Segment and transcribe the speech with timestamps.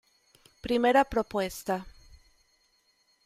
[0.61, 1.85] Primera propuesta.